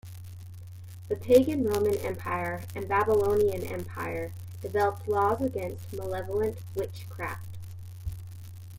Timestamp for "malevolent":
5.93-6.57